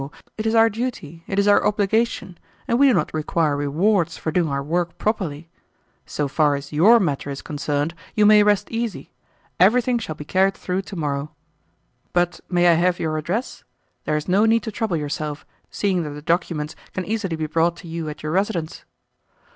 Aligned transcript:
It 0.35 0.47
is 0.47 0.55
our 0.55 0.67
duty, 0.67 1.23
it 1.27 1.37
is 1.37 1.47
our 1.47 1.63
obligation, 1.63 2.39
and 2.67 2.79
we 2.79 2.87
do 2.87 2.93
not 2.95 3.13
require 3.13 3.55
rewards 3.55 4.17
for 4.17 4.31
doing 4.31 4.49
our 4.49 4.63
work 4.63 4.97
properly. 4.97 5.47
So 6.07 6.27
far 6.27 6.55
as 6.55 6.73
YOUR 6.73 6.99
matter 6.99 7.29
is 7.29 7.43
concerned, 7.43 7.93
you 8.15 8.25
may 8.25 8.41
rest 8.41 8.71
easy. 8.71 9.11
Everything 9.59 9.99
shall 9.99 10.15
be 10.15 10.25
carried 10.25 10.55
through 10.55 10.81
to 10.81 10.95
morrow. 10.95 11.35
But 12.13 12.39
may 12.49 12.67
I 12.67 12.73
have 12.73 12.99
your 12.99 13.15
address? 13.19 13.63
There 14.05 14.17
is 14.17 14.27
no 14.27 14.45
need 14.47 14.63
to 14.63 14.71
trouble 14.71 14.97
yourself, 14.97 15.45
seeing 15.69 16.01
that 16.01 16.09
the 16.09 16.21
documents 16.23 16.75
can 16.93 17.05
easily 17.05 17.35
be 17.35 17.45
brought 17.45 17.75
to 17.77 17.87
you 17.87 18.09
at 18.09 18.23
your 18.23 18.31
residence." 18.31 18.83